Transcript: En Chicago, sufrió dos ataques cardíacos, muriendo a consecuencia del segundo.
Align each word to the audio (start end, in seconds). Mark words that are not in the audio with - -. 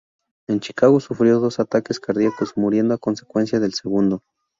En 0.47 0.59
Chicago, 0.59 0.99
sufrió 0.99 1.39
dos 1.39 1.59
ataques 1.59 1.99
cardíacos, 1.99 2.57
muriendo 2.57 2.95
a 2.95 2.97
consecuencia 2.97 3.59
del 3.59 3.75
segundo. 3.75 4.23